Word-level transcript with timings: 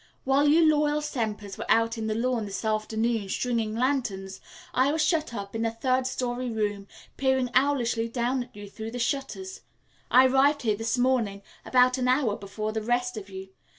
"While 0.23 0.47
you 0.47 0.65
loyal 0.67 0.99
Sempers 0.99 1.59
were 1.59 1.65
out 1.71 1.95
on 1.95 2.07
the 2.07 2.15
lawn 2.15 2.45
this 2.45 2.65
afternoon, 2.65 3.29
stringing 3.29 3.75
lanterns, 3.75 4.41
I 4.73 4.91
was 4.91 5.03
shut 5.03 5.31
up 5.31 5.55
in 5.55 5.63
a 5.63 5.69
third 5.69 6.07
story 6.07 6.49
room 6.49 6.87
peering 7.17 7.51
owlishly 7.53 8.09
down 8.09 8.45
at 8.45 8.55
you 8.55 8.67
through 8.67 8.89
the 8.89 8.97
shutters. 8.97 9.61
I 10.09 10.25
arrived 10.25 10.63
here 10.63 10.75
this 10.75 10.97
morning, 10.97 11.43
about 11.63 11.99
an 11.99 12.07
hour 12.07 12.35
before 12.35 12.71
the 12.71 12.81
rest 12.81 13.15
of 13.15 13.29
you. 13.29 13.49